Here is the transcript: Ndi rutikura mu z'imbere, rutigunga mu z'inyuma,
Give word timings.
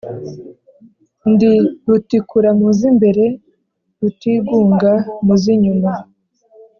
Ndi 1.31 1.51
rutikura 1.87 2.49
mu 2.59 2.69
z'imbere, 2.77 3.25
rutigunga 3.99 4.93
mu 5.25 5.35
z'inyuma, 5.41 5.93